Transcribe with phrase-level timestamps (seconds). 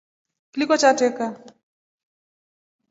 [0.53, 1.25] Kliko chatreka.